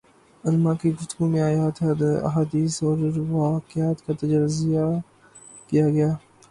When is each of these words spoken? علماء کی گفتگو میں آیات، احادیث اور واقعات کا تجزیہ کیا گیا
علماء 0.43 0.73
کی 0.75 0.89
گفتگو 0.91 1.25
میں 1.27 1.41
آیات، 1.41 1.77
احادیث 2.23 2.81
اور 2.83 2.97
واقعات 3.31 4.05
کا 4.05 4.13
تجزیہ 4.19 4.85
کیا 5.69 5.89
گیا 5.89 6.09